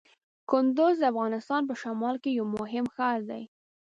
کندز 0.49 0.95
د 0.99 1.03
افغانستان 1.11 1.61
په 1.69 1.73
شمال 1.81 2.15
کې 2.23 2.31
یو 2.39 2.45
مهم 2.57 2.85
ښار 2.95 3.19
دی. 3.29 3.43